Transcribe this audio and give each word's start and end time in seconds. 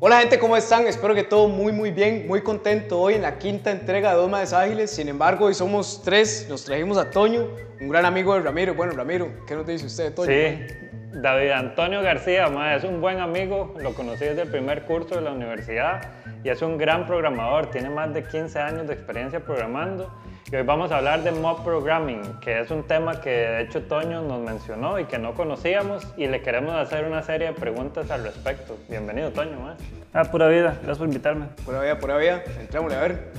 Hola 0.00 0.18
gente, 0.18 0.40
¿cómo 0.40 0.56
están? 0.56 0.86
Espero 0.88 1.14
que 1.14 1.22
todo 1.22 1.48
muy 1.48 1.72
muy 1.72 1.92
bien, 1.92 2.26
muy 2.26 2.42
contento 2.42 3.00
hoy 3.00 3.14
en 3.14 3.22
la 3.22 3.38
quinta 3.38 3.70
entrega 3.70 4.10
de 4.10 4.16
Dos 4.16 4.52
Ágiles. 4.52 4.90
Sin 4.90 5.08
embargo, 5.08 5.46
hoy 5.46 5.54
somos 5.54 6.02
tres, 6.04 6.46
nos 6.50 6.64
trajimos 6.64 6.98
a 6.98 7.10
Toño, 7.10 7.46
un 7.80 7.88
gran 7.88 8.04
amigo 8.04 8.34
de 8.34 8.40
Ramiro. 8.40 8.74
Bueno, 8.74 8.92
Ramiro, 8.92 9.28
¿qué 9.46 9.54
nos 9.54 9.64
dice 9.64 9.86
usted 9.86 10.04
de 10.06 10.10
Toño? 10.10 10.28
Sí, 10.28 10.58
David 11.12 11.50
Antonio 11.50 12.02
García, 12.02 12.46
es 12.76 12.82
un 12.82 13.00
buen 13.00 13.20
amigo, 13.20 13.72
lo 13.78 13.94
conocí 13.94 14.24
desde 14.24 14.42
el 14.42 14.48
primer 14.48 14.82
curso 14.82 15.14
de 15.14 15.20
la 15.20 15.30
universidad 15.30 16.02
y 16.42 16.48
es 16.48 16.60
un 16.60 16.76
gran 16.76 17.06
programador, 17.06 17.70
tiene 17.70 17.88
más 17.88 18.12
de 18.12 18.24
15 18.24 18.58
años 18.58 18.88
de 18.88 18.94
experiencia 18.94 19.40
programando 19.40 20.12
y 20.50 20.56
hoy 20.56 20.62
vamos 20.62 20.92
a 20.92 20.98
hablar 20.98 21.22
de 21.22 21.32
mob 21.32 21.64
programming, 21.64 22.38
que 22.40 22.60
es 22.60 22.70
un 22.70 22.82
tema 22.82 23.20
que 23.20 23.30
de 23.30 23.62
hecho 23.62 23.82
Toño 23.82 24.22
nos 24.22 24.40
mencionó 24.40 24.98
y 24.98 25.04
que 25.06 25.18
no 25.18 25.34
conocíamos 25.34 26.06
y 26.16 26.26
le 26.26 26.42
queremos 26.42 26.74
hacer 26.74 27.04
una 27.04 27.22
serie 27.22 27.48
de 27.48 27.52
preguntas 27.54 28.10
al 28.10 28.24
respecto. 28.24 28.76
Bienvenido 28.88 29.30
Toño. 29.32 29.58
ma. 29.58 29.76
Ah, 30.12 30.24
pura 30.24 30.48
vida, 30.48 30.74
gracias 30.76 30.98
por 30.98 31.06
invitarme. 31.06 31.46
Pura 31.64 31.80
vida, 31.80 31.98
pura 31.98 32.16
vida, 32.18 32.42
entrémosle 32.60 32.96
a 32.96 33.00
ver. 33.00 33.32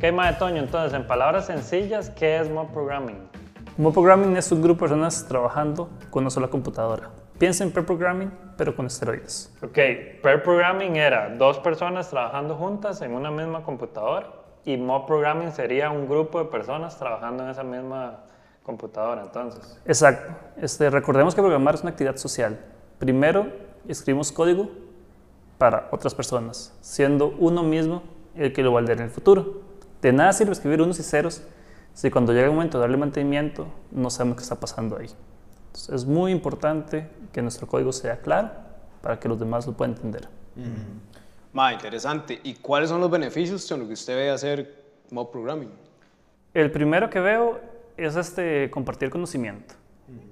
¿Qué 0.00 0.12
más 0.12 0.32
de 0.32 0.38
Toño? 0.38 0.62
Entonces, 0.62 0.98
en 0.98 1.06
palabras 1.06 1.46
sencillas, 1.46 2.10
¿qué 2.10 2.38
es 2.38 2.48
mob 2.48 2.72
programming? 2.72 3.37
Mob 3.78 3.92
Programming 3.92 4.36
es 4.36 4.50
un 4.50 4.60
grupo 4.60 4.86
de 4.86 4.88
personas 4.88 5.24
trabajando 5.28 5.88
con 6.10 6.24
una 6.24 6.30
sola 6.30 6.48
computadora. 6.48 7.10
Piensa 7.38 7.62
en 7.62 7.70
pair 7.70 7.86
programming, 7.86 8.28
pero 8.56 8.74
con 8.74 8.86
esteroides. 8.86 9.54
Ok, 9.62 9.78
pair 10.20 10.42
programming 10.42 10.96
era 10.96 11.28
dos 11.36 11.60
personas 11.60 12.10
trabajando 12.10 12.56
juntas 12.56 13.00
en 13.02 13.12
una 13.12 13.30
misma 13.30 13.62
computadora 13.62 14.32
y 14.64 14.76
mob 14.76 15.06
programming 15.06 15.52
sería 15.52 15.90
un 15.90 16.08
grupo 16.08 16.40
de 16.40 16.46
personas 16.46 16.98
trabajando 16.98 17.44
en 17.44 17.50
esa 17.50 17.62
misma 17.62 18.24
computadora, 18.64 19.22
entonces. 19.22 19.78
Exacto. 19.86 20.34
Este, 20.60 20.90
recordemos 20.90 21.36
que 21.36 21.40
programar 21.40 21.76
es 21.76 21.82
una 21.82 21.90
actividad 21.90 22.16
social. 22.16 22.58
Primero, 22.98 23.46
escribimos 23.86 24.32
código 24.32 24.70
para 25.56 25.86
otras 25.92 26.16
personas, 26.16 26.76
siendo 26.80 27.28
uno 27.38 27.62
mismo 27.62 28.02
el 28.34 28.52
que 28.52 28.64
lo 28.64 28.72
va 28.72 28.80
a 28.80 28.82
leer 28.82 28.98
en 28.98 29.04
el 29.04 29.10
futuro. 29.10 29.62
De 30.02 30.12
nada 30.12 30.32
sirve 30.32 30.50
escribir 30.50 30.82
unos 30.82 30.98
y 30.98 31.04
ceros 31.04 31.46
si 31.94 32.10
cuando 32.10 32.32
llega 32.32 32.46
el 32.46 32.52
momento 32.52 32.78
de 32.78 32.82
darle 32.82 32.96
mantenimiento 32.96 33.66
no 33.90 34.10
sabemos 34.10 34.38
qué 34.38 34.42
está 34.42 34.58
pasando 34.58 34.96
ahí. 34.98 35.08
Entonces, 35.66 35.94
es 35.94 36.04
muy 36.06 36.32
importante 36.32 37.08
que 37.32 37.42
nuestro 37.42 37.66
código 37.66 37.92
sea 37.92 38.18
claro 38.20 38.50
para 39.02 39.18
que 39.18 39.28
los 39.28 39.38
demás 39.38 39.66
lo 39.66 39.72
puedan 39.74 39.94
entender. 39.94 40.28
Ma, 41.52 41.72
interesante. 41.72 42.40
¿Y 42.42 42.54
cuáles 42.54 42.90
son 42.90 43.00
los 43.00 43.10
beneficios 43.10 43.68
de 43.68 43.78
lo 43.78 43.86
que 43.86 43.94
usted 43.94 44.16
ve 44.16 44.30
hacer 44.30 44.84
mob 45.10 45.30
programming? 45.30 45.70
El 46.54 46.70
primero 46.70 47.10
que 47.10 47.20
veo 47.20 47.60
es 47.96 48.16
este, 48.16 48.70
compartir 48.70 49.10
conocimiento. 49.10 49.74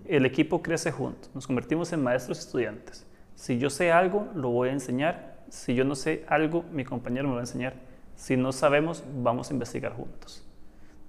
El 0.06 0.24
equipo 0.24 0.62
crece 0.62 0.90
juntos, 0.90 1.30
nos 1.34 1.46
convertimos 1.46 1.92
en 1.92 2.02
maestros 2.02 2.38
y 2.38 2.40
estudiantes. 2.40 3.06
Si 3.34 3.58
yo 3.58 3.68
sé 3.68 3.92
algo, 3.92 4.28
lo 4.34 4.50
voy 4.50 4.70
a 4.70 4.72
enseñar. 4.72 5.36
Si 5.50 5.74
yo 5.74 5.84
no 5.84 5.94
sé 5.94 6.24
algo, 6.28 6.64
mi 6.72 6.84
compañero 6.84 7.24
me 7.24 7.30
lo 7.30 7.34
va 7.34 7.40
a 7.40 7.42
enseñar. 7.42 7.74
Si 8.14 8.36
no 8.36 8.52
sabemos, 8.52 9.04
vamos 9.22 9.50
a 9.50 9.52
investigar 9.52 9.92
juntos. 9.92 10.45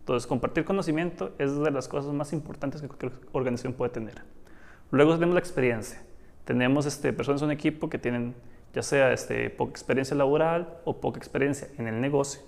Entonces, 0.08 0.25
compartir 0.25 0.63
conocimiento 0.63 1.33
es 1.38 1.59
de 1.59 1.69
las 1.69 1.89
cosas 1.89 2.13
más 2.13 2.31
importantes 2.31 2.81
que 2.81 2.88
cualquier 2.88 3.11
organización 3.33 3.73
puede 3.73 3.91
tener. 3.91 4.23
Luego 4.89 5.13
tenemos 5.16 5.33
la 5.33 5.41
experiencia. 5.41 6.02
Tenemos 6.45 6.86
este, 6.86 7.11
personas 7.11 7.41
en 7.41 7.47
un 7.47 7.52
equipo 7.52 7.89
que 7.89 7.97
tienen 7.97 8.33
ya 8.73 8.83
sea 8.83 9.11
este, 9.11 9.50
poca 9.50 9.72
experiencia 9.72 10.16
laboral 10.16 10.80
o 10.85 11.02
poca 11.02 11.17
experiencia 11.17 11.67
en 11.78 11.89
el 11.89 12.00
negocio. 12.00 12.39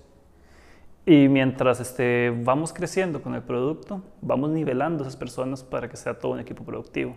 Y 1.04 1.28
mientras 1.28 1.80
este, 1.80 2.30
vamos 2.30 2.72
creciendo 2.72 3.20
con 3.20 3.34
el 3.34 3.42
producto, 3.42 4.02
vamos 4.22 4.48
nivelando 4.48 5.04
a 5.04 5.06
esas 5.06 5.18
personas 5.18 5.62
para 5.62 5.86
que 5.90 5.98
sea 5.98 6.18
todo 6.18 6.32
un 6.32 6.40
equipo 6.40 6.64
productivo. 6.64 7.14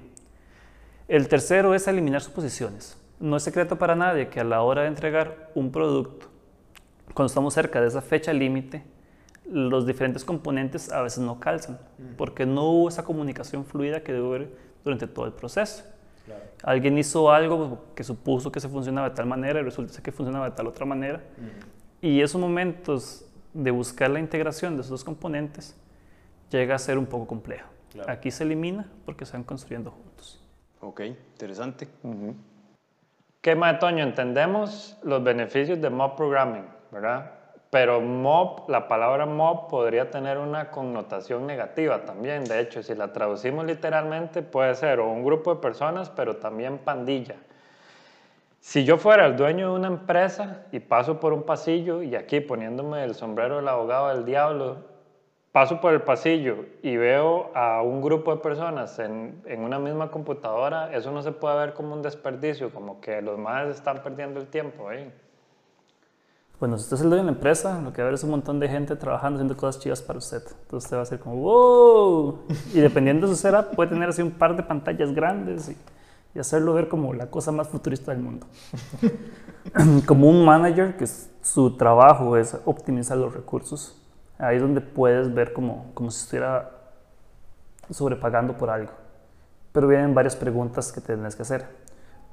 El 1.08 1.30
tercero 1.30 1.74
es 1.74 1.88
eliminar 1.88 2.20
suposiciones. 2.20 3.02
No 3.18 3.38
es 3.38 3.44
secreto 3.44 3.78
para 3.78 3.96
nadie 3.96 4.28
que 4.28 4.42
a 4.42 4.44
la 4.44 4.62
hora 4.62 4.82
de 4.82 4.90
entregar 4.90 5.52
un 5.56 5.72
producto, 5.72 6.28
cuando 7.14 7.28
estamos 7.28 7.54
cerca 7.54 7.80
de 7.80 7.88
esa 7.88 8.02
fecha 8.02 8.34
límite, 8.34 8.84
los 9.46 9.86
diferentes 9.86 10.24
componentes 10.24 10.92
a 10.92 11.02
veces 11.02 11.20
no 11.20 11.40
calzan, 11.40 11.80
porque 12.18 12.46
no 12.46 12.64
hubo 12.66 12.90
esa 12.90 13.04
comunicación 13.04 13.66
fluida 13.66 14.02
que 14.02 14.14
debe 14.14 14.28
haber 14.28 14.58
durante 14.84 15.08
todo 15.08 15.26
el 15.26 15.34
proceso. 15.34 15.84
Alguien 16.64 16.98
hizo 16.98 17.32
algo 17.32 17.88
que 17.96 18.04
supuso 18.04 18.52
que 18.52 18.60
se 18.60 18.70
funcionaba 18.70 19.10
de 19.10 19.16
tal 19.16 19.26
manera 19.26 19.60
y 19.60 19.64
resulta 19.64 20.02
que 20.02 20.12
funcionaba 20.12 20.50
de 20.50 20.56
tal 20.56 20.68
otra 20.68 20.86
manera. 20.86 21.22
Y 22.02 22.22
esos 22.22 22.40
momentos 22.40 23.26
de 23.54 23.72
buscar 23.72 24.10
la 24.10 24.20
integración 24.20 24.76
de 24.76 24.82
esos 24.82 24.92
dos 24.92 25.04
componentes 25.04 25.76
llega 26.50 26.76
a 26.76 26.80
ser 26.80 26.98
un 26.98 27.06
poco 27.06 27.28
complejo. 27.28 27.70
Claro. 27.92 28.12
Aquí 28.12 28.32
se 28.32 28.44
elimina 28.44 28.90
porque 29.06 29.26
se 29.26 29.34
van 29.34 29.44
construyendo 29.44 29.92
juntos. 29.92 30.42
Ok, 30.80 31.02
interesante. 31.02 31.88
¿Qué 33.42 33.56
más, 33.56 33.80
Toño? 33.80 34.04
Entendemos 34.04 34.98
los 35.04 35.24
beneficios 35.24 35.80
de 35.82 35.90
mob 35.90 36.16
programming, 36.16 36.66
¿verdad? 36.92 37.32
Pero 37.74 38.02
mob, 38.02 38.70
la 38.70 38.88
palabra 38.88 39.26
mob 39.26 39.68
podría 39.68 40.12
tener 40.12 40.38
una 40.38 40.70
connotación 40.70 41.48
negativa 41.48 42.06
también. 42.06 42.44
De 42.44 42.60
hecho, 42.60 42.84
si 42.84 42.94
la 42.94 43.12
traducimos 43.12 43.66
literalmente, 43.66 44.44
puede 44.44 44.76
ser 44.76 45.00
o 45.00 45.10
un 45.10 45.26
grupo 45.26 45.56
de 45.56 45.60
personas, 45.60 46.12
pero 46.12 46.36
también 46.36 46.78
pandilla. 46.78 47.34
Si 48.60 48.86
yo 48.86 48.98
fuera 48.98 49.26
el 49.26 49.36
dueño 49.36 49.72
de 49.72 49.80
una 49.80 49.88
empresa 49.88 50.68
y 50.72 50.82
paso 50.82 51.20
por 51.20 51.34
un 51.34 51.42
pasillo 51.42 52.04
y 52.04 52.16
aquí 52.16 52.42
poniéndome 52.42 53.04
el 53.04 53.16
sombrero 53.16 53.56
del 53.56 53.68
abogado 53.68 54.10
del 54.10 54.24
diablo, 54.24 54.78
paso 55.52 55.82
por 55.82 55.94
el 55.94 56.04
pasillo 56.04 56.66
y 56.84 56.96
veo 56.96 57.50
a 57.56 57.82
un 57.82 58.04
grupo 58.04 58.36
de 58.36 58.42
personas 58.44 59.00
en, 59.00 59.42
en 59.48 59.62
una 59.62 59.80
misma 59.80 60.12
computadora, 60.12 60.94
eso 60.94 61.12
no 61.12 61.24
se 61.24 61.32
puede 61.32 61.58
ver 61.58 61.74
como 61.74 61.96
un 61.96 62.04
desperdicio, 62.04 62.70
como 62.70 63.02
que 63.02 63.20
los 63.24 63.40
más 63.40 63.68
están 63.70 64.04
perdiendo 64.04 64.40
el 64.40 64.46
tiempo. 64.46 64.84
Bueno, 64.84 65.10
si 66.72 66.84
usted 66.84 66.96
es 66.96 67.02
el 67.02 67.10
dueño 67.10 67.24
de 67.24 67.32
la 67.32 67.36
empresa, 67.36 67.82
lo 67.82 67.92
que 67.92 68.02
va 68.02 68.08
a 68.08 68.10
ver 68.10 68.14
es 68.14 68.24
un 68.24 68.30
montón 68.30 68.60
de 68.60 68.70
gente 68.70 68.96
trabajando, 68.96 69.38
haciendo 69.38 69.58
cosas 69.58 69.82
chivas 69.82 70.02
para 70.02 70.20
usted. 70.20 70.42
Entonces 70.44 70.86
usted 70.86 70.98
va 70.98 71.02
a 71.02 71.06
ser 71.06 71.20
como, 71.20 71.36
wow. 71.36 72.40
Y 72.74 72.80
dependiendo 72.80 73.28
de 73.28 73.36
su 73.36 73.42
setup, 73.42 73.76
puede 73.76 73.90
tener 73.90 74.10
así 74.10 74.22
un 74.22 74.32
par 74.32 74.56
de 74.56 74.64
pantallas 74.64 75.14
grandes 75.14 75.70
y, 75.70 75.78
y 76.34 76.40
hacerlo 76.40 76.74
ver 76.74 76.88
como 76.88 77.14
la 77.14 77.28
cosa 77.30 77.52
más 77.52 77.68
futurista 77.68 78.12
del 78.12 78.22
mundo. 78.22 78.48
como 80.06 80.30
un 80.30 80.46
manager 80.46 80.96
que 80.96 81.06
su 81.42 81.76
trabajo 81.76 82.38
es 82.38 82.58
optimizar 82.66 83.18
los 83.18 83.34
recursos, 83.34 84.02
ahí 84.38 84.56
es 84.56 84.62
donde 84.62 84.82
puedes 84.82 85.34
ver 85.34 85.54
como, 85.54 85.92
como 85.94 86.12
si 86.12 86.24
estuviera 86.24 86.72
sobrepagando 87.90 88.58
por 88.58 88.70
algo. 88.70 88.92
Pero 89.72 89.88
vienen 89.88 90.14
varias 90.14 90.36
preguntas 90.36 90.92
que 90.92 91.02
tienes 91.02 91.36
que 91.36 91.42
hacer. 91.42 91.68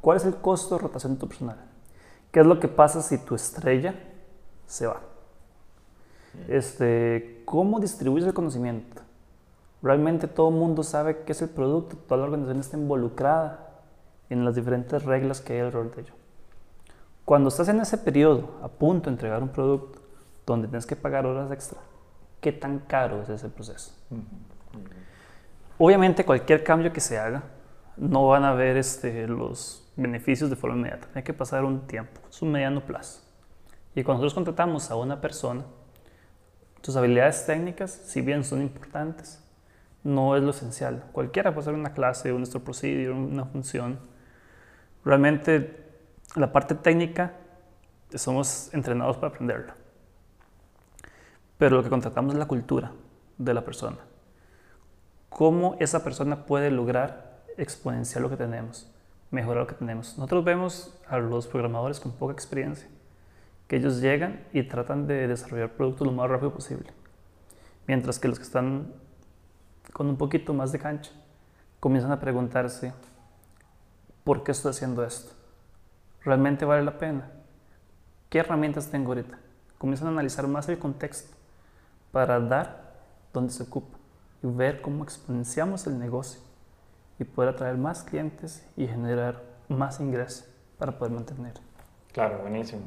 ¿Cuál 0.00 0.18
es 0.18 0.24
el 0.24 0.36
costo 0.36 0.76
de 0.76 0.82
rotación 0.82 1.14
de 1.14 1.20
tu 1.20 1.28
personal? 1.28 1.56
¿Qué 2.30 2.40
es 2.40 2.46
lo 2.46 2.60
que 2.60 2.68
pasa 2.68 3.02
si 3.02 3.18
tu 3.18 3.34
estrella 3.34 3.94
se 4.70 4.86
va? 4.86 5.00
Este, 6.48 7.42
¿Cómo 7.44 7.80
distribuyes 7.80 8.26
el 8.26 8.34
conocimiento? 8.34 9.02
Realmente 9.82 10.28
todo 10.28 10.50
el 10.50 10.54
mundo 10.54 10.82
sabe 10.84 11.22
qué 11.24 11.32
es 11.32 11.42
el 11.42 11.48
producto, 11.48 11.96
toda 11.96 12.18
la 12.18 12.24
organización 12.24 12.60
está 12.60 12.76
involucrada 12.76 13.70
en 14.28 14.44
las 14.44 14.54
diferentes 14.54 15.02
reglas 15.04 15.40
que 15.40 15.54
hay 15.54 15.60
alrededor 15.60 15.94
de 15.94 16.02
ello. 16.02 16.14
Cuando 17.24 17.48
estás 17.48 17.68
en 17.68 17.80
ese 17.80 17.98
periodo, 17.98 18.58
a 18.62 18.68
punto 18.68 19.10
de 19.10 19.14
entregar 19.14 19.42
un 19.42 19.48
producto, 19.48 19.98
donde 20.46 20.68
tienes 20.68 20.86
que 20.86 20.96
pagar 20.96 21.26
horas 21.26 21.50
extra, 21.50 21.80
¿qué 22.40 22.52
tan 22.52 22.78
caro 22.80 23.22
es 23.22 23.28
ese 23.28 23.48
proceso? 23.48 23.92
Obviamente 25.78 26.24
cualquier 26.24 26.62
cambio 26.62 26.92
que 26.92 27.00
se 27.00 27.18
haga, 27.18 27.42
no 27.96 28.28
van 28.28 28.44
a 28.44 28.52
ver 28.52 28.76
este, 28.76 29.26
los 29.26 29.90
beneficios 29.96 30.48
de 30.48 30.56
forma 30.56 30.76
inmediata. 30.76 31.08
Hay 31.14 31.22
que 31.22 31.32
pasar 31.32 31.64
un 31.64 31.86
tiempo, 31.86 32.20
es 32.28 32.40
un 32.42 32.52
mediano 32.52 32.84
plazo. 32.84 33.29
Y 33.94 34.02
cuando 34.02 34.22
nosotros 34.22 34.34
contratamos 34.34 34.90
a 34.90 34.96
una 34.96 35.20
persona, 35.20 35.64
sus 36.82 36.96
habilidades 36.96 37.44
técnicas, 37.46 37.90
si 37.90 38.20
bien 38.20 38.44
son 38.44 38.62
importantes, 38.62 39.42
no 40.02 40.36
es 40.36 40.42
lo 40.42 40.50
esencial. 40.50 41.04
Cualquiera 41.12 41.52
puede 41.52 41.64
hacer 41.64 41.74
una 41.74 41.92
clase, 41.92 42.32
un 42.32 42.38
nuestro 42.38 42.60
procedure, 42.60 43.10
una 43.10 43.44
función. 43.44 43.98
Realmente 45.04 45.88
la 46.36 46.52
parte 46.52 46.74
técnica 46.74 47.34
somos 48.14 48.72
entrenados 48.72 49.16
para 49.16 49.28
aprenderla. 49.28 49.74
Pero 51.58 51.76
lo 51.76 51.82
que 51.82 51.90
contratamos 51.90 52.32
es 52.34 52.38
la 52.38 52.46
cultura 52.46 52.92
de 53.36 53.54
la 53.54 53.64
persona. 53.64 53.98
Cómo 55.28 55.76
esa 55.78 56.02
persona 56.02 56.46
puede 56.46 56.70
lograr 56.70 57.42
exponenciar 57.56 58.22
lo 58.22 58.30
que 58.30 58.36
tenemos, 58.36 58.90
mejorar 59.30 59.62
lo 59.62 59.66
que 59.66 59.74
tenemos. 59.74 60.16
Nosotros 60.16 60.44
vemos 60.44 60.98
a 61.06 61.18
los 61.18 61.46
programadores 61.46 62.00
con 62.00 62.12
poca 62.12 62.32
experiencia, 62.32 62.88
que 63.70 63.76
ellos 63.76 64.00
llegan 64.00 64.44
y 64.52 64.64
tratan 64.64 65.06
de 65.06 65.28
desarrollar 65.28 65.70
productos 65.74 66.04
lo 66.04 66.12
más 66.12 66.28
rápido 66.28 66.52
posible. 66.52 66.90
Mientras 67.86 68.18
que 68.18 68.26
los 68.26 68.40
que 68.40 68.42
están 68.42 68.92
con 69.92 70.08
un 70.08 70.16
poquito 70.16 70.52
más 70.52 70.72
de 70.72 70.80
cancha 70.80 71.12
comienzan 71.78 72.10
a 72.10 72.18
preguntarse, 72.18 72.92
¿por 74.24 74.42
qué 74.42 74.50
estoy 74.50 74.72
haciendo 74.72 75.04
esto? 75.04 75.32
¿Realmente 76.24 76.64
vale 76.64 76.82
la 76.82 76.98
pena? 76.98 77.30
¿Qué 78.28 78.40
herramientas 78.40 78.90
tengo 78.90 79.12
ahorita? 79.12 79.38
comienzan 79.78 80.08
a 80.08 80.10
analizar 80.10 80.48
más 80.48 80.68
el 80.68 80.80
contexto 80.80 81.32
para 82.10 82.40
dar 82.40 82.96
donde 83.32 83.52
se 83.52 83.62
ocupa 83.62 83.96
y 84.42 84.48
ver 84.48 84.80
cómo 84.80 85.04
exponenciamos 85.04 85.86
el 85.86 85.96
negocio 85.96 86.40
y 87.20 87.24
poder 87.24 87.54
atraer 87.54 87.76
más 87.76 88.02
clientes 88.02 88.66
y 88.76 88.88
generar 88.88 89.44
más 89.68 90.00
ingresos 90.00 90.44
para 90.76 90.98
poder 90.98 91.14
mantener. 91.14 91.54
Claro, 92.12 92.40
buenísimo. 92.40 92.82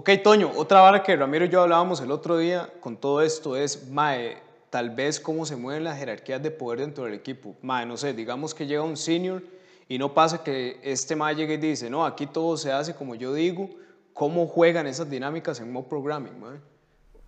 Ok, 0.00 0.08
Toño, 0.24 0.50
otra 0.56 0.80
vara 0.80 1.02
que 1.02 1.14
Ramiro 1.14 1.44
y 1.44 1.50
yo 1.50 1.60
hablábamos 1.60 2.00
el 2.00 2.10
otro 2.10 2.38
día 2.38 2.70
con 2.80 2.96
todo 2.96 3.20
esto 3.20 3.54
es, 3.54 3.90
Mae, 3.90 4.38
tal 4.70 4.88
vez 4.88 5.20
cómo 5.20 5.44
se 5.44 5.56
mueven 5.56 5.84
las 5.84 5.98
jerarquías 5.98 6.42
de 6.42 6.50
poder 6.50 6.80
dentro 6.80 7.04
del 7.04 7.12
equipo. 7.12 7.54
Mae, 7.60 7.84
no 7.84 7.98
sé, 7.98 8.14
digamos 8.14 8.54
que 8.54 8.66
llega 8.66 8.82
un 8.82 8.96
senior 8.96 9.42
y 9.88 9.98
no 9.98 10.14
pasa 10.14 10.42
que 10.42 10.80
este 10.82 11.16
Mae 11.16 11.34
llegue 11.34 11.52
y 11.52 11.56
dice, 11.58 11.90
no, 11.90 12.06
aquí 12.06 12.26
todo 12.26 12.56
se 12.56 12.72
hace 12.72 12.94
como 12.94 13.14
yo 13.14 13.34
digo. 13.34 13.68
¿Cómo 14.14 14.46
juegan 14.46 14.86
esas 14.86 15.10
dinámicas 15.10 15.60
en 15.60 15.70
mob 15.70 15.86
programming? 15.86 16.32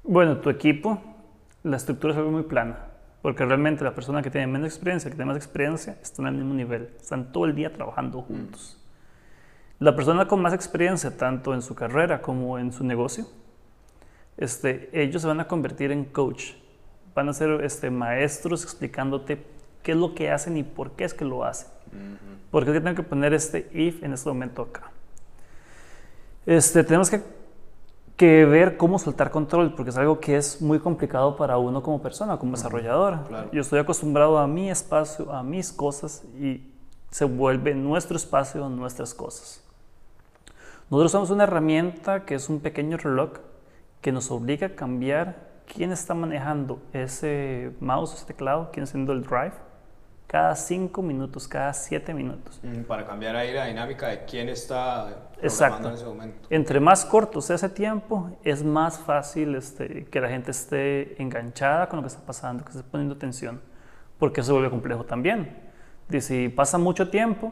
Bueno, 0.03 0.39
tu 0.39 0.49
equipo, 0.49 0.99
la 1.65 1.77
estructura 1.77 2.15
es 2.15 2.19
algo 2.21 2.31
muy 2.31 2.45
plana, 2.45 2.87
porque 3.21 3.45
realmente 3.45 3.85
la 3.85 3.95
persona 3.95 4.23
que 4.23 4.31
tiene 4.31 4.47
menos 4.47 4.69
experiencia, 4.69 5.11
que 5.11 5.17
tiene 5.17 5.31
más 5.31 5.37
experiencia, 5.37 5.99
están 6.01 6.25
al 6.25 6.37
mismo 6.37 6.55
nivel, 6.55 6.89
están 6.99 7.33
todo 7.33 7.45
el 7.45 7.55
día 7.55 7.71
trabajando 7.71 8.23
juntos. 8.23 8.82
La 9.83 9.97
persona 9.97 10.29
con 10.29 10.41
más 10.41 10.53
experiencia, 10.53 11.17
tanto 11.17 11.55
en 11.55 11.61
su 11.61 11.75
carrera 11.75 12.23
como 12.23 12.57
en 12.57 12.73
su 12.73 12.85
negocio, 12.85 13.27
este, 14.37 14.89
ellos 14.93 15.23
se 15.23 15.27
van 15.27 15.41
a 15.41 15.49
convertir 15.49 15.91
en 15.91 16.05
coach, 16.05 16.53
van 17.17 17.29
a 17.29 17.33
ser 17.33 17.65
este, 17.65 17.91
maestros 17.91 18.63
explicándote 18.63 19.45
qué 19.83 19.91
es 19.91 19.99
lo 19.99 20.15
que 20.15 20.31
hacen 20.31 20.57
y 20.57 20.63
por 20.63 20.93
qué 20.93 21.03
es 21.03 21.15
que 21.15 21.25
lo 21.25 21.43
hacen. 21.43 21.67
Porque 22.53 22.71
es 22.71 22.77
que 22.77 22.81
tengo 22.81 22.95
que 22.95 23.03
poner 23.03 23.35
este 23.35 23.69
if 23.73 24.05
en 24.05 24.13
este 24.13 24.29
momento 24.29 24.63
acá. 24.63 24.93
Este, 26.47 26.85
tenemos 26.85 27.11
que, 27.11 27.21
que 28.17 28.45
ver 28.45 28.77
cómo 28.77 29.01
soltar 29.01 29.33
control, 29.33 29.75
porque 29.75 29.91
es 29.91 29.97
algo 29.97 30.21
que 30.21 30.37
es 30.37 30.63
muy 30.63 30.79
complicado 30.79 31.35
para 31.35 31.59
uno 31.59 31.83
como 31.83 32.01
persona, 32.01 32.39
como 32.39 32.53
desarrollador. 32.53 33.27
Claro. 33.27 33.51
Yo 33.51 33.63
estoy 33.63 33.81
acostumbrado 33.81 34.39
a 34.39 34.47
mi 34.47 34.71
espacio, 34.71 35.33
a 35.33 35.43
mis 35.43 35.73
cosas, 35.73 36.23
y 36.39 36.73
se 37.11 37.25
vuelve 37.25 37.75
nuestro 37.75 38.17
espacio, 38.17 38.69
nuestras 38.69 39.13
cosas. 39.13 39.63
Nosotros 40.93 41.13
somos 41.13 41.31
una 41.31 41.45
herramienta 41.45 42.27
que 42.27 42.35
es 42.35 42.51
un 42.51 42.61
pequeño 42.61 42.99
reloj 42.99 43.31
que 44.03 44.13
nos 44.13 44.31
obliga 44.31 44.67
a 44.67 44.71
cambiar 44.75 45.37
quién 45.65 45.91
está 45.91 46.13
manejando 46.13 46.83
ese 46.93 47.73
mouse, 47.81 48.13
ese 48.13 48.27
teclado, 48.27 48.69
quién 48.75 48.85
está 48.85 48.91
haciendo 48.99 49.15
el 49.15 49.23
drive, 49.23 49.55
cada 50.27 50.55
cinco 50.55 51.01
minutos, 51.01 51.49
cada 51.49 51.73
siete 51.73 52.13
minutos. 52.13 52.61
Mm, 52.63 52.83
Para 52.83 53.07
cambiar 53.07 53.37
ahí 53.37 53.55
la 53.55 53.65
dinámica 53.65 54.09
de 54.09 54.27
quién 54.27 54.51
está 54.51 55.31
Exacto. 55.41 55.89
en 55.89 55.95
ese 55.95 56.05
momento. 56.05 56.47
Entre 56.51 56.79
más 56.79 57.07
corto 57.07 57.41
sea 57.41 57.57
ese 57.57 57.71
tiempo, 57.71 58.29
es 58.45 58.63
más 58.63 58.99
fácil 58.99 59.55
este, 59.55 60.05
que 60.05 60.21
la 60.21 60.29
gente 60.29 60.51
esté 60.51 61.23
enganchada 61.23 61.89
con 61.89 62.01
lo 62.01 62.03
que 62.03 62.09
está 62.09 62.21
pasando, 62.27 62.67
que 62.67 62.71
esté 62.73 62.83
poniendo 62.83 63.15
atención, 63.15 63.63
porque 64.19 64.43
eso 64.43 64.49
se 64.49 64.53
vuelve 64.53 64.69
complejo 64.69 65.05
también. 65.05 65.57
Y 66.11 66.21
si 66.21 66.51
pasa 66.51 66.77
mucho 66.77 67.09
tiempo 67.09 67.51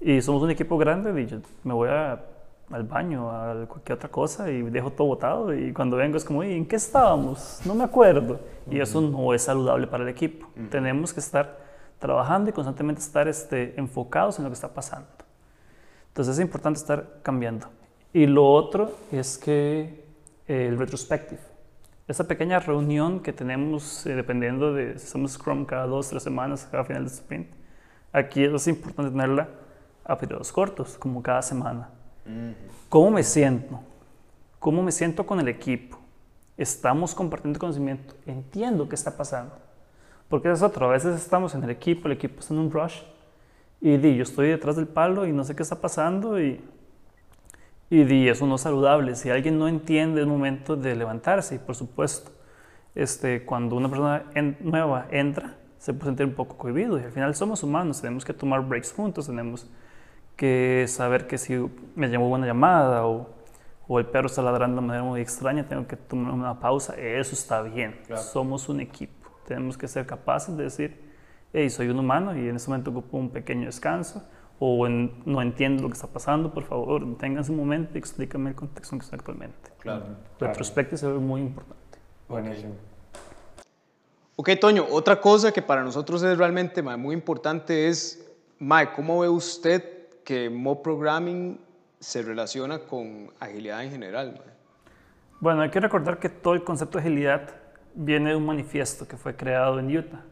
y 0.00 0.22
somos 0.22 0.40
un 0.44 0.52
equipo 0.52 0.78
grande, 0.78 1.20
y 1.20 1.26
yo 1.26 1.38
me 1.64 1.74
voy 1.74 1.88
a- 1.88 2.26
al 2.70 2.84
baño, 2.84 3.30
a 3.30 3.66
cualquier 3.66 3.96
otra 3.96 4.08
cosa 4.08 4.50
y 4.50 4.62
dejo 4.62 4.90
todo 4.90 5.08
botado 5.08 5.54
y 5.54 5.72
cuando 5.72 5.96
vengo 5.96 6.16
es 6.16 6.24
como, 6.24 6.40
"Oye, 6.40 6.56
¿en 6.56 6.66
qué 6.66 6.76
estábamos? 6.76 7.60
No 7.64 7.74
me 7.74 7.84
acuerdo. 7.84 8.38
Y 8.70 8.78
eso 8.80 9.00
no 9.00 9.34
es 9.34 9.42
saludable 9.42 9.86
para 9.86 10.04
el 10.04 10.08
equipo. 10.08 10.46
Tenemos 10.70 11.12
que 11.12 11.20
estar 11.20 11.58
trabajando 11.98 12.50
y 12.50 12.52
constantemente 12.52 13.00
estar 13.00 13.28
este, 13.28 13.78
enfocados 13.78 14.38
en 14.38 14.44
lo 14.44 14.50
que 14.50 14.54
está 14.54 14.68
pasando. 14.68 15.08
Entonces 16.08 16.38
es 16.38 16.40
importante 16.40 16.78
estar 16.78 17.20
cambiando. 17.22 17.68
Y 18.12 18.26
lo 18.26 18.50
otro 18.50 18.92
es 19.12 19.38
que 19.38 20.04
eh, 20.48 20.66
el 20.66 20.78
retrospective, 20.78 21.40
esa 22.08 22.26
pequeña 22.26 22.58
reunión 22.58 23.20
que 23.20 23.32
tenemos 23.32 24.04
eh, 24.06 24.14
dependiendo 24.14 24.72
de 24.72 24.98
si 24.98 25.06
somos 25.06 25.32
Scrum 25.32 25.64
cada 25.64 25.86
dos, 25.86 26.08
tres 26.08 26.22
semanas, 26.22 26.66
cada 26.70 26.84
final 26.84 27.04
de 27.04 27.10
sprint, 27.10 27.48
aquí 28.12 28.44
es 28.44 28.66
importante 28.66 29.12
tenerla 29.12 29.48
a 30.04 30.16
periodos 30.16 30.50
cortos, 30.50 30.96
como 30.98 31.22
cada 31.22 31.42
semana. 31.42 31.90
¿Cómo 32.88 33.10
me 33.10 33.22
siento? 33.22 33.80
¿Cómo 34.58 34.82
me 34.82 34.92
siento 34.92 35.26
con 35.26 35.40
el 35.40 35.48
equipo? 35.48 35.98
Estamos 36.56 37.14
compartiendo 37.14 37.58
conocimiento. 37.58 38.14
Entiendo 38.26 38.88
qué 38.88 38.94
está 38.94 39.16
pasando. 39.16 39.54
Porque 40.28 40.48
eso 40.48 40.56
es 40.66 40.70
otro. 40.70 40.86
A 40.86 40.92
veces 40.92 41.16
estamos 41.16 41.54
en 41.54 41.64
el 41.64 41.70
equipo, 41.70 42.08
el 42.08 42.12
equipo 42.12 42.40
está 42.40 42.54
en 42.54 42.60
un 42.60 42.70
rush. 42.70 42.98
Y 43.80 43.96
di, 43.96 44.16
yo 44.16 44.22
estoy 44.22 44.48
detrás 44.48 44.76
del 44.76 44.86
palo 44.86 45.26
y 45.26 45.32
no 45.32 45.44
sé 45.44 45.56
qué 45.56 45.62
está 45.62 45.80
pasando. 45.80 46.40
Y, 46.40 46.60
y 47.88 48.04
di, 48.04 48.28
eso 48.28 48.46
no 48.46 48.54
es 48.56 48.60
saludable. 48.60 49.14
Si 49.16 49.30
alguien 49.30 49.58
no 49.58 49.66
entiende, 49.66 50.20
es 50.20 50.26
momento 50.26 50.76
de 50.76 50.94
levantarse. 50.94 51.56
Y 51.56 51.58
por 51.58 51.74
supuesto, 51.74 52.30
este, 52.94 53.44
cuando 53.44 53.76
una 53.76 53.88
persona 53.88 54.24
en- 54.34 54.56
nueva 54.60 55.06
entra, 55.10 55.56
se 55.78 55.92
puede 55.94 56.10
sentir 56.10 56.26
un 56.26 56.34
poco 56.34 56.56
cohibido. 56.56 56.98
Y 56.98 57.02
al 57.02 57.12
final 57.12 57.34
somos 57.34 57.62
humanos, 57.62 58.00
tenemos 58.00 58.24
que 58.24 58.32
tomar 58.34 58.66
breaks 58.66 58.92
juntos, 58.92 59.26
tenemos 59.26 59.66
que 60.40 60.86
saber 60.88 61.26
que 61.26 61.36
si 61.36 61.54
me 61.94 62.08
llamó 62.08 62.30
una 62.30 62.46
llamada 62.46 63.06
o, 63.06 63.28
o 63.86 63.98
el 63.98 64.06
perro 64.06 64.26
está 64.28 64.40
ladrando 64.40 64.80
de 64.80 64.86
manera 64.86 65.04
muy 65.04 65.20
extraña, 65.20 65.68
tengo 65.68 65.86
que 65.86 65.96
tomar 65.96 66.32
una 66.32 66.58
pausa. 66.58 66.94
Eso 66.98 67.34
está 67.34 67.60
bien. 67.60 68.00
Claro. 68.06 68.22
Somos 68.22 68.70
un 68.70 68.80
equipo. 68.80 69.28
Tenemos 69.46 69.76
que 69.76 69.86
ser 69.86 70.06
capaces 70.06 70.56
de 70.56 70.64
decir, 70.64 71.12
hey, 71.52 71.68
soy 71.68 71.88
un 71.88 71.98
humano 71.98 72.34
y 72.34 72.48
en 72.48 72.56
este 72.56 72.70
momento 72.70 72.90
ocupo 72.90 73.18
un 73.18 73.28
pequeño 73.28 73.66
descanso 73.66 74.26
o 74.58 74.86
en- 74.86 75.12
no 75.26 75.42
entiendo 75.42 75.82
lo 75.82 75.88
que 75.88 75.94
está 75.94 76.06
pasando, 76.06 76.54
por 76.54 76.64
favor, 76.64 77.02
ténganse 77.18 77.50
un 77.50 77.58
momento 77.58 77.90
y 77.96 77.98
explícame 77.98 78.48
el 78.50 78.56
contexto 78.56 78.94
en 78.94 79.00
que 79.00 79.04
estoy 79.04 79.18
actualmente. 79.18 79.70
Claro. 79.80 80.04
Retrospective 80.38 80.96
se 80.96 81.06
ve 81.06 81.18
muy 81.18 81.42
importante. 81.42 81.98
Buenísimo. 82.30 82.72
Ok, 84.36 84.48
Toño, 84.58 84.86
otra 84.90 85.20
cosa 85.20 85.52
que 85.52 85.60
para 85.60 85.82
nosotros 85.84 86.22
es 86.22 86.38
realmente 86.38 86.82
mae, 86.82 86.96
muy 86.96 87.14
importante 87.14 87.88
es, 87.88 88.26
Mae, 88.58 88.92
¿cómo 88.92 89.20
ve 89.20 89.28
usted 89.28 89.99
que 90.30 90.48
mob 90.48 90.80
programming 90.80 91.58
se 91.98 92.22
relaciona 92.22 92.78
con 92.78 93.32
agilidad 93.40 93.82
en 93.82 93.90
general? 93.90 94.30
mae? 94.34 94.54
Bueno, 95.40 95.62
hay 95.62 95.70
que 95.70 95.80
recordar 95.80 96.20
que 96.20 96.28
todo 96.28 96.54
el 96.54 96.62
concepto 96.62 96.98
de 96.98 97.02
agilidad 97.02 97.50
viene 97.96 98.30
de 98.30 98.36
un 98.36 98.46
manifiesto 98.46 99.08
que 99.08 99.16
fue 99.16 99.34
creado 99.34 99.80
en 99.80 99.96
Utah. 99.96 100.22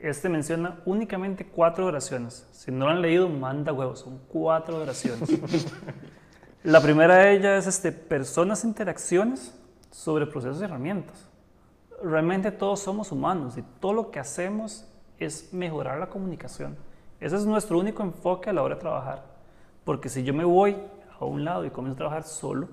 Este 0.00 0.28
menciona 0.28 0.78
únicamente 0.84 1.44
cuatro 1.44 1.86
oraciones. 1.86 2.46
Si 2.52 2.70
no 2.70 2.84
lo 2.84 2.92
han 2.92 3.02
leído, 3.02 3.28
manda 3.28 3.72
huevos. 3.72 3.98
Son 3.98 4.20
cuatro 4.28 4.82
oraciones. 4.82 5.28
La 6.62 6.80
primera 6.80 7.16
de 7.16 7.34
ellas 7.34 7.66
es 7.66 7.74
este, 7.74 7.90
personas, 7.90 8.62
interacciones 8.62 9.58
sobre 9.90 10.28
procesos 10.28 10.60
y 10.60 10.64
herramientas. 10.64 11.28
Realmente 12.04 12.52
todos 12.52 12.78
somos 12.78 13.10
humanos 13.10 13.58
y 13.58 13.62
todo 13.80 13.94
lo 13.94 14.10
que 14.12 14.20
hacemos 14.20 14.88
es 15.18 15.52
mejorar 15.52 15.98
la 15.98 16.08
comunicación. 16.08 16.76
Ese 17.18 17.34
es 17.34 17.44
nuestro 17.46 17.80
único 17.80 18.04
enfoque 18.04 18.48
a 18.48 18.52
la 18.52 18.62
hora 18.62 18.76
de 18.76 18.80
trabajar. 18.80 19.29
Porque 19.90 20.08
si 20.08 20.22
yo 20.22 20.32
me 20.32 20.44
voy 20.44 20.76
a 21.18 21.24
un 21.24 21.44
lado 21.44 21.64
y 21.64 21.70
comienzo 21.70 21.94
a 21.94 21.96
trabajar 21.96 22.22
solo, 22.22 22.68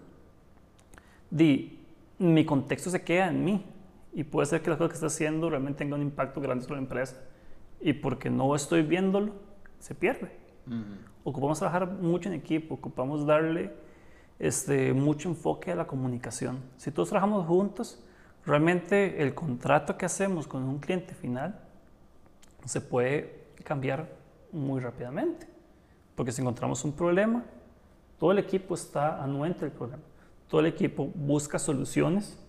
di, 1.31 1.83
mi 2.19 2.45
contexto 2.45 2.91
se 2.91 3.03
queda 3.03 3.29
en 3.29 3.43
mí 3.43 3.65
y 4.13 4.23
puede 4.23 4.45
ser 4.45 4.61
que 4.61 4.69
la 4.69 4.77
cosa 4.77 4.89
que 4.89 4.93
está 4.93 5.07
haciendo 5.07 5.49
realmente 5.49 5.79
tenga 5.79 5.95
un 5.95 6.03
impacto 6.03 6.39
grande 6.41 6.63
sobre 6.63 6.75
la 6.75 6.83
empresa 6.83 7.19
y 7.81 7.93
porque 7.93 8.29
no 8.29 8.53
estoy 8.53 8.83
viéndolo, 8.83 9.33
se 9.79 9.95
pierde. 9.95 10.29
Ocupamos 11.23 11.57
trabajar 11.57 11.87
mucho 11.87 12.29
en 12.29 12.35
equipo, 12.35 12.75
ocupamos 12.75 13.25
darle 13.25 13.73
este, 14.37 14.93
mucho 14.93 15.27
enfoque 15.27 15.71
a 15.71 15.75
la 15.75 15.87
comunicación. 15.87 16.59
Si 16.77 16.91
todos 16.91 17.09
trabajamos 17.09 17.47
juntos, 17.47 18.05
realmente 18.45 19.23
el 19.23 19.33
contrato 19.33 19.97
que 19.97 20.05
hacemos 20.05 20.45
con 20.45 20.61
un 20.61 20.77
cliente 20.77 21.15
final 21.15 21.59
se 22.63 22.79
puede 22.79 23.47
cambiar 23.63 24.07
muy 24.51 24.81
rápidamente. 24.81 25.56
Porque 26.17 26.31
si 26.31 26.41
encontramos 26.41 26.83
un 26.83 26.93
problema, 26.93 27.45
todo 28.17 28.31
el 28.31 28.39
equipo 28.39 28.73
está 28.73 29.23
anuente 29.23 29.61
del 29.61 29.71
problema. 29.71 30.01
Todo 30.49 30.61
el 30.61 30.65
equipo 30.65 31.11
busca 31.13 31.59
soluciones 31.59 32.39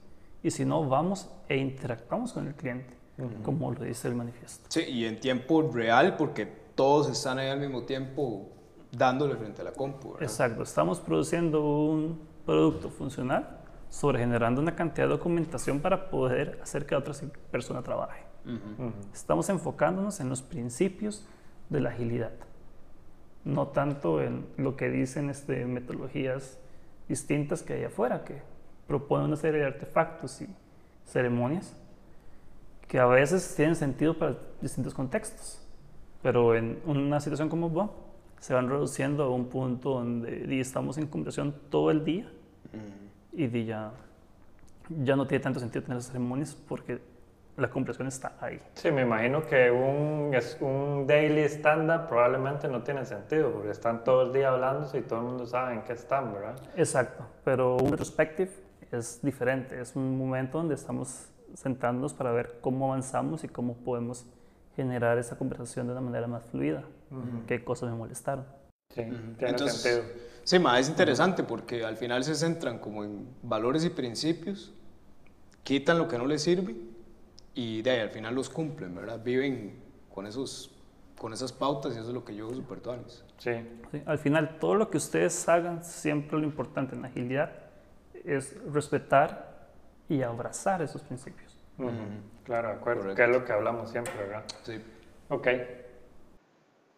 y 0.43 0.51
si 0.51 0.65
no, 0.65 0.89
vamos 0.89 1.31
e 1.51 1.59
interactuamos 1.59 2.33
con 2.33 2.47
el 2.47 2.55
cliente, 2.55 2.95
como 3.43 3.71
lo 3.71 3.85
dice 3.85 4.09
el 4.09 4.15
manifiesto. 4.15 4.65
Sí, 4.71 4.85
y 4.89 5.05
en 5.05 5.21
tiempo 5.21 5.71
real, 5.71 6.17
porque 6.17 6.47
todos 6.75 7.11
están 7.11 7.39
ahí 7.39 7.51
al 7.51 7.61
mismo 7.61 7.83
tiempo 7.83 8.49
dándole 8.91 9.37
frente 9.37 9.61
a 9.61 9.65
la 9.67 9.73
compu. 9.73 10.13
¿verdad? 10.13 10.23
Exacto, 10.23 10.63
estamos 10.63 10.99
produciendo 11.01 11.63
un 11.63 12.19
producto 12.47 12.89
funcional 12.89 13.59
sobre 13.91 14.19
generando 14.19 14.63
una 14.63 14.75
cantidad 14.75 15.09
de 15.09 15.11
documentación 15.11 15.81
para 15.81 16.09
poder 16.09 16.59
hacer 16.63 16.87
que 16.87 16.95
otra 16.95 17.13
persona 17.51 17.83
trabaje. 17.83 18.23
Estamos 19.13 19.51
enfocándonos 19.51 20.21
en 20.21 20.31
los 20.31 20.41
principios 20.41 21.27
de 21.69 21.81
la 21.81 21.91
agilidad, 21.91 22.33
no 23.45 23.69
tanto 23.69 24.23
en 24.23 24.47
lo 24.57 24.77
que 24.77 24.91
dicen 24.91 25.31
este, 25.31 25.65
metodologías 25.65 26.59
distintas 27.09 27.63
que 27.63 27.75
hay 27.75 27.85
afuera, 27.85 28.25
que 28.25 28.43
proponen 28.87 29.27
una 29.27 29.37
serie 29.37 29.61
de 29.61 29.67
artefactos 29.67 30.43
y 30.43 30.49
ceremonias 31.05 31.75
que 32.87 32.99
a 32.99 33.07
veces 33.07 33.55
tienen 33.55 33.77
sentido 33.77 34.19
para 34.19 34.37
distintos 34.63 34.95
contextos, 34.95 35.61
pero 36.23 36.55
en 36.55 36.81
una 36.87 37.21
situación 37.21 37.49
como 37.49 37.69
Bob 37.69 37.91
se 38.41 38.55
van 38.55 38.69
reduciendo 38.69 39.25
a 39.25 39.31
un 39.31 39.47
punto 39.47 39.91
donde 39.95 40.47
di, 40.47 40.61
estamos 40.61 40.97
en 40.97 41.07
conversación 41.07 41.55
todo 41.71 41.91
el 41.91 42.05
día 42.05 42.31
y 43.33 43.47
di 43.47 43.67
ya, 43.67 43.93
ya 44.89 45.17
no 45.17 45.27
tiene 45.27 45.43
tanto 45.43 45.61
sentido 45.61 45.83
tener 45.83 45.99
esas 45.99 46.13
ceremonias 46.13 46.55
porque 46.55 47.01
la 47.59 47.69
compresión 47.69 48.07
está 48.07 48.37
ahí. 48.41 48.61
Sí, 48.75 48.91
me 48.91 49.03
imagino 49.03 49.45
que 49.45 49.71
un, 49.71 50.33
es 50.33 50.57
un 50.61 51.07
daily 51.07 51.43
stand-up 51.43 52.09
probablemente 52.09 52.69
no 52.69 52.83
tiene 52.83 53.05
sentido 53.05 53.53
porque 53.53 53.71
están 53.71 54.05
todo 54.05 54.23
el 54.23 54.33
día 54.33 54.51
hablándose 54.51 54.99
y 54.99 55.03
todo 55.03 55.19
el 55.21 55.25
mundo 55.27 55.47
sabe 55.47 55.75
en 55.75 55.83
qué 55.83 55.93
están, 55.93 56.33
¿verdad? 56.33 56.57
Exacto, 56.77 57.27
pero 57.45 57.77
un 57.77 57.91
retrospective 57.91 58.51
es 58.93 59.21
diferente, 59.23 59.81
es 59.81 59.97
un 59.97 60.17
momento 60.17 60.59
donde 60.59 60.77
estamos 60.77 61.27
sentándonos 61.55 62.15
para 62.15 62.31
ver 62.31 62.59
cómo 62.61 62.87
avanzamos 62.87 63.43
y 63.43 63.49
cómo 63.49 63.75
podemos 63.75 64.25
generar 64.77 65.19
esa 65.19 65.37
conversación 65.37 65.87
de 65.87 65.93
una 65.93 66.01
manera 66.01 66.29
más 66.29 66.45
fluida, 66.45 66.85
qué 67.49 67.65
cosas 67.65 67.91
me 67.91 67.97
molestaron. 67.97 68.47
Sí, 68.95 69.03
tiene 69.37 69.59
sentido. 69.59 70.05
Sí, 70.45 70.59
ma, 70.59 70.79
es 70.79 70.89
interesante 70.89 71.43
porque 71.43 71.85
al 71.85 71.97
final 71.97 72.23
se 72.23 72.35
centran 72.35 72.79
como 72.79 73.05
en 73.05 73.29
valores 73.43 73.85
y 73.85 73.91
principios, 73.91 74.73
quitan 75.65 75.99
lo 75.99 76.09
que 76.09 76.17
no 76.17 76.27
les 76.27 76.43
sirve 76.43 76.75
y 77.59 77.83
de 77.83 77.91
ahí 77.91 77.99
al 77.99 78.11
final 78.11 78.37
los 78.37 78.49
cumplen, 78.49 78.95
¿verdad? 78.95 79.21
Viven 79.21 79.83
con, 80.15 80.29
esos, 80.29 80.71
con 81.19 81.33
esas 81.33 81.53
pautas 81.53 81.97
y 81.97 81.99
eso 81.99 82.07
es 82.07 82.15
lo 82.15 82.25
que 82.25 82.37
yo 82.37 82.47
uso 82.47 82.55
super 82.55 82.79
sí. 83.37 83.51
sí. 83.91 84.03
Al 84.07 84.19
final, 84.19 84.61
todo 84.61 84.77
lo 84.77 84.89
que 84.89 84.97
ustedes 84.97 85.49
hagan, 85.49 85.83
siempre 85.83 86.39
lo 86.39 86.45
importante 86.45 86.95
en 86.95 87.03
la 87.03 87.09
agilidad 87.09 87.51
es 88.25 88.57
respetar 88.73 89.67
y 90.09 90.23
abrazar 90.23 90.83
esos 90.83 91.03
principios. 91.03 91.53
Claro, 92.45 92.69
de 92.69 92.75
acuerdo. 92.75 93.13
Que 93.17 93.25
es 93.25 93.29
lo 93.29 93.45
que 93.45 93.53
hablamos 93.53 93.91
siempre, 93.91 94.15
¿verdad? 94.17 94.45
Sí. 94.63 94.81
Ok. 95.29 95.49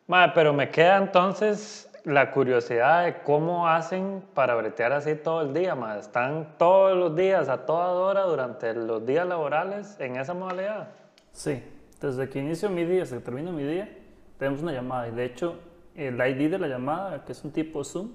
Madre, 0.08 0.32
pero 0.34 0.52
me 0.52 0.68
queda 0.68 0.98
entonces 0.98 1.89
la 2.04 2.30
curiosidad 2.30 3.04
de 3.04 3.22
cómo 3.22 3.68
hacen 3.68 4.22
para 4.34 4.54
bretear 4.54 4.92
así 4.92 5.14
todo 5.14 5.42
el 5.42 5.52
día, 5.52 5.74
más. 5.74 6.06
¿Están 6.06 6.54
todos 6.58 6.96
los 6.96 7.14
días, 7.14 7.48
a 7.48 7.66
toda 7.66 7.92
hora, 7.92 8.22
durante 8.22 8.72
los 8.74 9.04
días 9.04 9.26
laborales 9.26 9.96
en 10.00 10.16
esa 10.16 10.34
modalidad? 10.34 10.88
Sí, 11.32 11.62
desde 12.00 12.28
que 12.28 12.38
inicio 12.38 12.70
mi 12.70 12.84
día 12.84 13.02
hasta 13.02 13.16
que 13.16 13.22
termino 13.22 13.52
mi 13.52 13.64
día, 13.64 13.88
tenemos 14.38 14.62
una 14.62 14.72
llamada. 14.72 15.08
Y 15.08 15.12
de 15.12 15.24
hecho, 15.24 15.60
el 15.94 16.14
ID 16.16 16.50
de 16.50 16.58
la 16.58 16.68
llamada, 16.68 17.24
que 17.24 17.32
es 17.32 17.44
un 17.44 17.52
tipo 17.52 17.84
Zoom, 17.84 18.12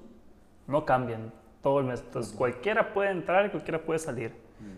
no 0.67 0.85
cambian 0.85 1.31
todo 1.61 1.79
el 1.79 1.85
mes. 1.85 2.01
Entonces, 2.01 2.33
cualquiera 2.33 2.93
puede 2.93 3.11
entrar 3.11 3.45
y 3.45 3.49
cualquiera 3.49 3.79
puede 3.79 3.99
salir. 3.99 4.33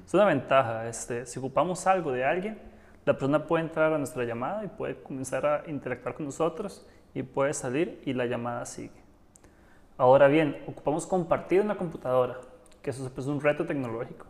Es 0.06 0.14
una 0.14 0.26
ventaja. 0.26 0.88
Este, 0.88 1.26
si 1.26 1.40
ocupamos 1.40 1.86
algo 1.88 2.12
de 2.12 2.26
alguien, 2.26 2.60
la 3.08 3.14
persona 3.14 3.48
puede 3.48 3.64
entrar 3.64 3.94
a 3.94 3.98
nuestra 3.98 4.26
llamada 4.26 4.66
y 4.66 4.68
puede 4.68 5.02
comenzar 5.02 5.46
a 5.46 5.64
interactuar 5.70 6.14
con 6.14 6.26
nosotros 6.26 6.86
y 7.14 7.24
puede 7.24 7.54
salir 7.54 8.02
y 8.06 8.12
la 8.12 8.26
llamada 8.26 8.66
sigue. 8.66 9.02
Ahora 9.98 10.28
bien, 10.28 10.62
ocupamos 10.68 11.08
compartir 11.08 11.62
una 11.62 11.78
computadora, 11.78 12.38
que 12.82 12.90
eso 12.90 13.10
es 13.18 13.26
un 13.28 13.40
reto 13.40 13.66
tecnológico, 13.66 14.26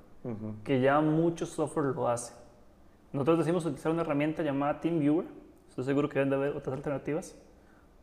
que 0.63 0.79
ya 0.79 1.01
muchos 1.01 1.50
software 1.50 1.96
lo 1.96 2.07
hacen. 2.07 2.36
Nosotros 3.12 3.39
decimos 3.39 3.65
utilizar 3.65 3.91
una 3.91 4.03
herramienta 4.03 4.43
llamada 4.43 4.79
TeamViewer, 4.79 5.25
estoy 5.69 5.84
seguro 5.84 6.07
que 6.07 6.19
deben 6.19 6.29
de 6.29 6.36
haber 6.36 6.55
otras 6.55 6.75
alternativas, 6.75 7.36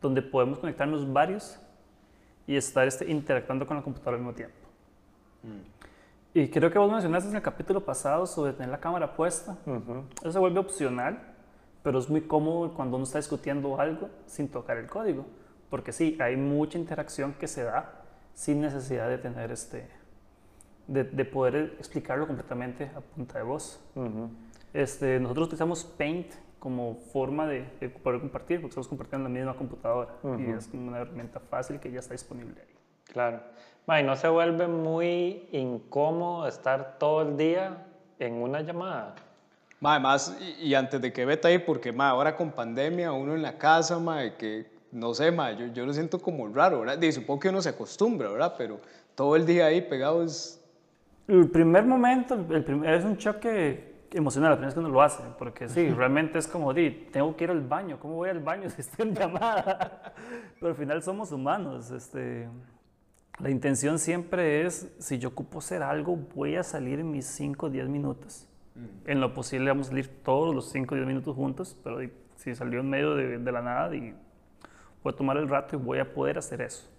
donde 0.01 0.21
podemos 0.21 0.59
conectarnos 0.59 1.11
varios 1.11 1.57
y 2.47 2.57
estar 2.57 2.85
este, 2.85 3.09
interactuando 3.09 3.65
con 3.65 3.77
la 3.77 3.81
computadora 3.81 4.17
al 4.17 4.23
mismo 4.23 4.35
tiempo. 4.35 4.57
Mm. 5.41 5.84
Y 6.35 6.49
creo 6.49 6.69
que 6.69 6.77
vos 6.77 6.91
mencionaste 6.91 7.29
en 7.29 7.37
el 7.37 7.41
capítulo 7.41 7.85
pasado 7.85 8.27
sobre 8.27 8.51
tener 8.51 8.67
la 8.67 8.81
cámara 8.81 9.15
puesta. 9.15 9.55
Eso 10.19 10.33
se 10.33 10.37
vuelve 10.37 10.59
opcional, 10.59 11.17
pero 11.81 11.97
es 11.97 12.09
muy 12.09 12.19
cómodo 12.19 12.73
cuando 12.73 12.97
uno 12.97 13.05
está 13.05 13.19
discutiendo 13.19 13.79
algo 13.79 14.09
sin 14.25 14.49
tocar 14.49 14.75
el 14.77 14.87
código. 14.87 15.25
Porque 15.69 15.93
sí, 15.93 16.17
hay 16.19 16.35
mucha 16.35 16.77
interacción 16.77 17.31
que 17.39 17.47
se 17.47 17.63
da 17.63 18.03
sin 18.33 18.59
necesidad 18.59 19.07
de 19.07 19.17
tener 19.17 19.49
este, 19.49 19.87
de, 20.87 21.05
poder 21.23 21.77
explicarlo 21.79 22.27
completamente 22.27 22.91
a 22.93 22.99
punta 22.99 23.37
de 23.37 23.45
voz. 23.45 23.79
este, 24.73 25.21
nosotros 25.21 25.47
utilizamos 25.47 25.85
Paint 25.85 26.33
como 26.59 26.95
forma 27.13 27.47
de, 27.47 27.61
poder 28.03 28.19
compartir, 28.19 28.59
porque 28.59 28.71
estamos 28.71 28.89
compartiendo 28.89 29.29
la 29.29 29.33
misma 29.33 29.55
computadora 29.55 30.17
y 30.37 30.51
es 30.51 30.69
una 30.73 30.97
herramienta 30.99 31.39
fácil 31.39 31.79
que 31.79 31.89
ya 31.89 31.99
está 31.99 32.13
disponible 32.13 32.59
ahí. 32.59 32.74
Claro. 33.15 33.39
¿Y 33.97 34.03
no 34.03 34.17
se 34.17 34.27
vuelve 34.27 34.67
muy 34.67 35.47
incómodo 35.53 36.49
estar 36.49 36.97
todo 36.99 37.21
el 37.21 37.37
día 37.37 37.77
en 38.19 38.33
una 38.33 38.59
llamada? 38.59 39.15
Además, 39.81 40.37
y, 40.61 40.73
antes 40.73 40.99
de 40.99 41.13
que 41.13 41.23
vete 41.23 41.47
ahí, 41.47 41.59
porque 41.59 41.93
ma, 41.93 42.09
ahora 42.09 42.35
con 42.35 42.51
pandemia, 42.51 43.13
uno 43.13 43.33
en 43.33 43.41
la 43.41 43.57
casa, 43.57 43.99
ma, 43.99 44.19
que 44.37 44.65
no 44.91 45.13
sé, 45.13 45.31
ma, 45.31 45.53
yo, 45.53 45.67
yo 45.67 45.85
lo 45.85 45.93
siento 45.93 46.19
como 46.19 46.45
raro, 46.49 46.81
¿verdad? 46.81 47.01
Y 47.01 47.09
supongo 47.13 47.39
que 47.39 47.47
uno 47.47 47.61
se 47.61 47.69
acostumbra, 47.69 48.29
¿verdad? 48.29 48.55
Pero 48.57 48.81
todo 49.15 49.37
el 49.37 49.45
día 49.45 49.67
ahí 49.67 49.79
pegado 49.79 50.21
es... 50.21 50.61
El 51.29 51.49
primer 51.49 51.85
momento, 51.85 52.33
el 52.33 52.65
primer, 52.65 52.95
es 52.95 53.05
un 53.05 53.15
choque 53.15 54.07
emocional, 54.11 54.49
la 54.49 54.55
primera 54.57 54.67
vez 54.67 54.73
que 54.73 54.79
uno 54.81 54.89
lo 54.89 55.01
hace, 55.01 55.23
porque 55.37 55.69
sí, 55.69 55.87
realmente 55.87 56.37
es 56.37 56.49
como, 56.49 56.73
di, 56.73 57.07
tengo 57.13 57.33
que 57.37 57.45
ir 57.45 57.51
al 57.51 57.61
baño, 57.61 57.97
¿cómo 57.97 58.15
voy 58.15 58.29
al 58.29 58.41
baño 58.41 58.69
si 58.75 58.81
estoy 58.81 59.07
en 59.07 59.15
llamada? 59.15 60.13
Pero 60.59 60.71
al 60.71 60.75
final 60.75 61.01
somos 61.01 61.31
humanos, 61.31 61.91
este... 61.91 62.49
La 63.39 63.49
intención 63.49 63.99
siempre 63.99 64.65
es, 64.65 64.93
si 64.99 65.17
yo 65.17 65.29
ocupo 65.29 65.59
hacer 65.59 65.83
algo, 65.83 66.15
voy 66.15 66.55
a 66.55 66.63
salir 66.63 66.99
en 66.99 67.11
mis 67.11 67.25
5 67.25 67.65
o 67.65 67.69
10 67.69 67.89
minutos. 67.89 68.47
En 69.05 69.21
lo 69.21 69.33
posible 69.33 69.69
vamos 69.69 69.87
a 69.87 69.89
salir 69.89 70.07
todos 70.23 70.53
los 70.53 70.69
5 70.71 70.93
o 70.93 70.97
10 70.97 71.07
minutos 71.07 71.35
juntos, 71.35 71.77
pero 71.83 71.99
si 72.35 72.55
salió 72.55 72.81
en 72.81 72.89
medio 72.89 73.15
de, 73.15 73.37
de 73.37 73.51
la 73.51 73.61
nada, 73.61 73.95
y 73.95 74.13
voy 75.03 75.13
a 75.13 75.15
tomar 75.15 75.37
el 75.37 75.47
rato 75.47 75.75
y 75.75 75.79
voy 75.79 75.99
a 75.99 76.13
poder 76.13 76.37
hacer 76.37 76.61
eso. 76.61 76.89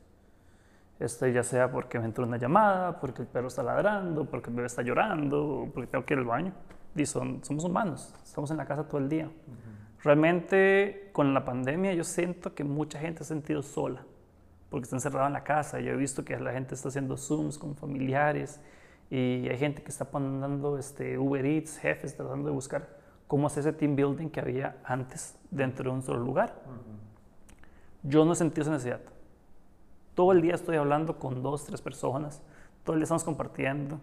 Este, 0.98 1.30
ya 1.32 1.42
sea 1.42 1.70
porque 1.70 1.98
me 1.98 2.06
entró 2.06 2.24
una 2.24 2.38
llamada, 2.38 2.98
porque 2.98 3.22
el 3.22 3.28
perro 3.28 3.48
está 3.48 3.62
ladrando, 3.62 4.24
porque 4.24 4.48
el 4.48 4.56
bebé 4.56 4.66
está 4.66 4.82
llorando, 4.82 5.70
porque 5.74 5.88
tengo 5.88 6.04
que 6.06 6.14
ir 6.14 6.20
al 6.20 6.26
baño. 6.26 6.52
Y 6.94 7.04
son, 7.04 7.44
somos 7.44 7.64
humanos, 7.64 8.14
estamos 8.24 8.50
en 8.50 8.56
la 8.56 8.64
casa 8.64 8.88
todo 8.88 8.98
el 8.98 9.08
día. 9.08 9.30
Realmente 10.02 11.10
con 11.12 11.34
la 11.34 11.44
pandemia 11.44 11.92
yo 11.92 12.04
siento 12.04 12.54
que 12.54 12.64
mucha 12.64 12.98
gente 12.98 13.22
ha 13.22 13.26
sentido 13.26 13.62
sola, 13.62 14.02
porque 14.70 14.84
está 14.84 14.96
encerrada 14.96 15.26
en 15.26 15.32
la 15.32 15.44
casa. 15.44 15.80
Yo 15.80 15.92
he 15.92 15.96
visto 15.96 16.24
que 16.24 16.38
la 16.38 16.52
gente 16.52 16.74
está 16.74 16.88
haciendo 16.88 17.16
Zooms 17.16 17.58
con 17.58 17.74
familiares 17.76 18.60
y 19.10 19.48
hay 19.48 19.58
gente 19.58 19.82
que 19.82 19.90
está 19.90 20.06
poniendo 20.06 20.78
este, 20.78 21.18
Uber 21.18 21.44
Eats, 21.44 21.78
jefes 21.78 22.16
tratando 22.16 22.48
de 22.48 22.54
buscar 22.54 22.88
cómo 23.26 23.46
hacer 23.46 23.60
ese 23.60 23.72
team 23.72 23.96
building 23.96 24.28
que 24.28 24.40
había 24.40 24.76
antes 24.84 25.36
dentro 25.50 25.90
de 25.90 25.96
un 25.96 26.02
solo 26.02 26.20
lugar. 26.20 26.54
Yo 28.02 28.24
no 28.24 28.32
he 28.32 28.36
sentido 28.36 28.62
esa 28.62 28.70
necesidad. 28.72 29.00
Todo 30.14 30.32
el 30.32 30.40
día 30.40 30.54
estoy 30.54 30.76
hablando 30.76 31.18
con 31.18 31.42
dos, 31.42 31.64
tres 31.64 31.82
personas, 31.82 32.42
todo 32.84 32.94
el 32.94 33.00
día 33.00 33.04
estamos 33.04 33.24
compartiendo. 33.24 34.00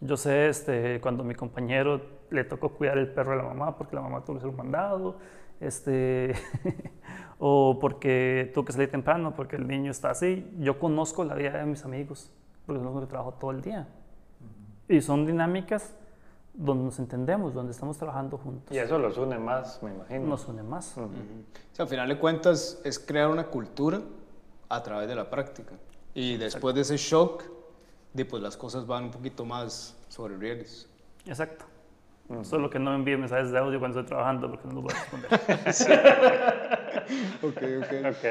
Yo 0.00 0.16
sé, 0.16 0.48
este, 0.48 1.00
cuando 1.00 1.22
a 1.22 1.26
mi 1.26 1.34
compañero 1.34 2.00
le 2.30 2.44
tocó 2.44 2.70
cuidar 2.70 2.96
el 2.96 3.08
perro 3.08 3.32
de 3.32 3.36
la 3.38 3.42
mamá 3.42 3.76
porque 3.76 3.94
la 3.94 4.02
mamá 4.02 4.24
tuvo 4.24 4.36
que 4.36 4.40
ser 4.40 4.50
un 4.50 4.56
mandado, 4.56 5.18
este, 5.60 6.34
o 7.38 7.78
porque 7.80 8.50
tuvo 8.54 8.64
que 8.64 8.72
salir 8.72 8.90
temprano 8.90 9.34
porque 9.34 9.56
el 9.56 9.66
niño 9.66 9.90
está 9.90 10.10
así. 10.10 10.50
Yo 10.58 10.78
conozco 10.78 11.24
la 11.24 11.34
vida 11.34 11.58
de 11.58 11.66
mis 11.66 11.84
amigos 11.84 12.30
porque 12.66 12.82
son 12.82 12.92
los 12.94 13.02
que 13.02 13.08
trabajo 13.08 13.34
todo 13.34 13.50
el 13.50 13.62
día. 13.62 13.88
Y 14.88 15.00
son 15.00 15.26
dinámicas 15.26 15.94
donde 16.52 16.84
nos 16.84 16.98
entendemos, 16.98 17.54
donde 17.54 17.72
estamos 17.72 17.96
trabajando 17.96 18.36
juntos. 18.38 18.74
Y 18.74 18.78
eso 18.78 18.98
los 18.98 19.16
une 19.16 19.38
más, 19.38 19.82
me 19.82 19.92
imagino. 19.92 20.26
Nos 20.26 20.46
une 20.48 20.62
más. 20.62 20.96
al 21.78 21.88
final 21.88 22.08
de 22.08 22.18
cuentas 22.18 22.80
es 22.84 22.98
crear 22.98 23.30
una 23.30 23.46
cultura 23.46 24.00
a 24.68 24.82
través 24.82 25.08
de 25.08 25.14
la 25.14 25.30
práctica. 25.30 25.72
Y 26.14 26.36
después 26.36 26.74
de 26.74 26.82
ese 26.82 26.96
shock, 26.96 27.44
pues 28.28 28.42
las 28.42 28.56
cosas 28.56 28.86
van 28.86 29.04
un 29.04 29.10
poquito 29.10 29.44
más 29.44 29.96
sobre 30.08 30.36
rieles. 30.36 30.88
Exacto. 31.26 31.64
Solo 32.42 32.70
que 32.70 32.78
no 32.78 32.90
me 32.90 32.96
envíe 32.96 33.16
mensajes 33.16 33.50
de 33.50 33.58
audio 33.58 33.78
cuando 33.78 34.00
estoy 34.00 34.08
trabajando 34.08 34.48
porque 34.48 34.68
no 34.68 34.74
los 34.74 34.84
voy 34.84 34.92
a 34.92 35.64
responder. 35.64 36.04
ok, 37.42 37.62
ok. 37.82 37.92
Ok. 38.10 38.24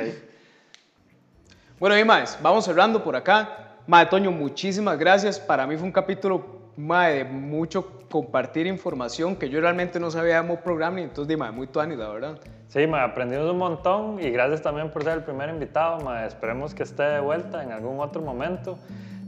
Bueno, 1.80 1.98
y 1.98 2.04
más, 2.04 2.40
vamos 2.42 2.66
cerrando 2.66 3.04
por 3.04 3.16
acá. 3.16 3.76
Mae, 3.88 4.06
Toño, 4.06 4.32
muchísimas 4.32 4.98
gracias. 4.98 5.40
Para 5.40 5.68
mí 5.68 5.76
fue 5.76 5.86
un 5.86 5.92
capítulo 5.92 6.72
mae, 6.78 7.18
de 7.18 7.24
mucho 7.26 8.00
compartir 8.10 8.68
información 8.68 9.36
que 9.36 9.50
yo 9.50 9.60
realmente 9.60 10.00
no 10.00 10.10
sabía 10.10 10.42
de 10.42 10.48
Mob 10.48 10.62
Programming, 10.62 11.06
entonces, 11.06 11.28
di, 11.28 11.36
mae, 11.36 11.52
muy 11.52 11.68
tuani, 11.68 11.96
la 11.96 12.10
verdad. 12.10 12.40
Sí, 12.68 12.88
mae, 12.88 13.02
aprendimos 13.02 13.50
un 13.52 13.58
montón 13.58 14.20
y 14.24 14.30
gracias 14.30 14.62
también 14.62 14.92
por 14.92 15.04
ser 15.04 15.18
el 15.18 15.24
primer 15.24 15.50
invitado. 15.50 16.00
Mae. 16.00 16.26
Esperemos 16.26 16.74
que 16.74 16.84
esté 16.84 17.04
de 17.04 17.20
vuelta 17.20 17.64
en 17.64 17.72
algún 17.72 18.00
otro 18.00 18.22
momento. 18.22 18.78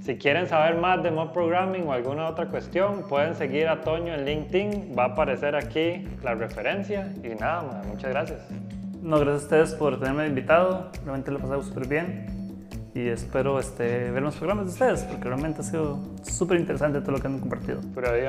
Si 0.01 0.17
quieren 0.17 0.48
saber 0.48 0.77
más 0.77 1.03
de 1.03 1.12
Mob 1.12 1.31
Programming 1.31 1.88
o 1.88 1.93
alguna 1.93 2.27
otra 2.27 2.48
cuestión, 2.48 3.03
pueden 3.08 3.36
seguir 3.36 3.67
a 3.67 3.81
Toño 3.81 4.13
en 4.13 4.25
LinkedIn. 4.25 4.96
Va 4.98 5.03
a 5.03 5.08
aparecer 5.08 5.55
aquí 5.55 6.08
la 6.24 6.34
referencia. 6.34 7.13
Y 7.24 7.29
nada, 7.36 7.62
mae, 7.62 7.88
muchas 7.88 8.10
gracias. 8.10 8.39
No, 9.01 9.20
gracias 9.20 9.43
a 9.43 9.46
ustedes 9.46 9.74
por 9.75 10.00
tenerme 10.00 10.25
invitado. 10.25 10.89
Realmente 11.05 11.31
lo 11.31 11.38
he 11.38 11.41
pasado 11.41 11.62
súper 11.62 11.88
bien 11.88 12.41
y 12.93 13.08
espero 13.08 13.60
este, 13.60 14.12
ver 14.12 14.22
los 14.22 14.36
programas 14.36 14.65
de 14.65 14.72
ustedes, 14.72 15.03
porque 15.03 15.24
realmente 15.24 15.62
ha 15.62 15.63
sido 15.63 16.00
súper 16.24 16.60
interesante 16.60 17.00
todo 17.00 17.12
lo 17.12 17.20
que 17.20 17.27
han 17.27 17.39
compartido. 17.39 17.79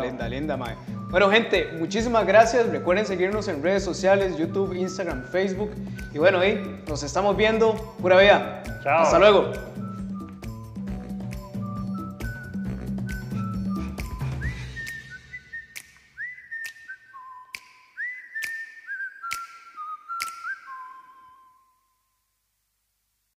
linda, 0.02 0.28
linda, 0.28 0.56
Mae. 0.56 0.76
Bueno, 1.10 1.30
gente, 1.30 1.68
muchísimas 1.78 2.26
gracias. 2.26 2.68
Recuerden 2.68 3.06
seguirnos 3.06 3.48
en 3.48 3.62
redes 3.62 3.82
sociales, 3.82 4.36
YouTube, 4.36 4.74
Instagram, 4.74 5.24
Facebook. 5.24 5.70
Y 6.14 6.18
bueno, 6.18 6.38
ahí 6.38 6.82
nos 6.86 7.02
estamos 7.02 7.36
viendo. 7.36 7.74
Pura 8.00 8.18
vida. 8.18 8.62
Chao. 8.84 9.02
Hasta 9.02 9.18
luego. 9.18 9.71